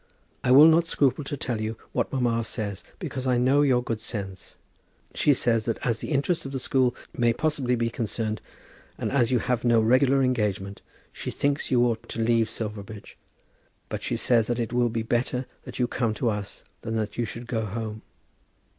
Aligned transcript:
I 0.43 0.49
will 0.49 0.65
not 0.65 0.87
scruple 0.87 1.23
to 1.25 1.37
tell 1.37 1.61
you 1.61 1.77
what 1.91 2.11
mamma 2.11 2.43
says, 2.43 2.83
because 2.97 3.27
I 3.27 3.37
know 3.37 3.61
your 3.61 3.83
good 3.83 3.99
sense. 4.01 4.55
She 5.13 5.31
says 5.31 5.65
that 5.65 5.77
as 5.85 5.99
the 5.99 6.09
interest 6.09 6.43
of 6.43 6.51
the 6.53 6.59
school 6.59 6.95
may 7.15 7.33
possibly 7.33 7.75
be 7.75 7.91
concerned, 7.91 8.41
and 8.97 9.11
as 9.11 9.31
you 9.31 9.37
have 9.37 9.63
no 9.63 9.79
regular 9.79 10.23
engagement, 10.23 10.81
she 11.13 11.29
thinks 11.29 11.69
you 11.69 11.85
ought 11.85 12.09
to 12.09 12.19
leave 12.19 12.49
Silverbridge; 12.49 13.15
but 13.89 14.01
she 14.01 14.17
says 14.17 14.47
that 14.47 14.57
it 14.57 14.73
will 14.73 14.89
be 14.89 15.03
better 15.03 15.45
that 15.65 15.77
you 15.77 15.85
come 15.85 16.15
to 16.15 16.29
us 16.31 16.63
than 16.81 16.95
that 16.95 17.19
you 17.19 17.23
should 17.25 17.45
go 17.45 17.65
home. 17.67 18.01